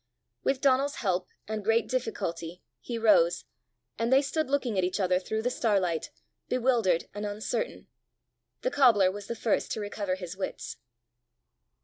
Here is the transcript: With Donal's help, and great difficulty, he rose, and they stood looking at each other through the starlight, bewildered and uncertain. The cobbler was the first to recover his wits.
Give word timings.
With 0.43 0.61
Donal's 0.61 0.95
help, 0.95 1.29
and 1.47 1.63
great 1.63 1.87
difficulty, 1.87 2.63
he 2.79 2.97
rose, 2.97 3.45
and 3.99 4.11
they 4.11 4.23
stood 4.23 4.49
looking 4.49 4.75
at 4.75 4.83
each 4.83 4.99
other 4.99 5.19
through 5.19 5.43
the 5.43 5.51
starlight, 5.51 6.09
bewildered 6.49 7.07
and 7.13 7.23
uncertain. 7.23 7.85
The 8.63 8.71
cobbler 8.71 9.11
was 9.11 9.27
the 9.27 9.35
first 9.35 9.71
to 9.73 9.79
recover 9.79 10.15
his 10.15 10.35
wits. 10.35 10.77